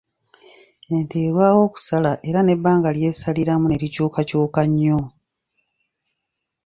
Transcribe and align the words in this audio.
Ente 0.95 1.17
erwawo 1.27 1.59
okusala 1.67 2.11
era 2.29 2.39
n’ebbanga 2.43 2.89
ly’esaliramu 2.97 3.65
ne 3.67 3.77
likyukakyuka 3.81 4.61
nnyo. 4.69 4.99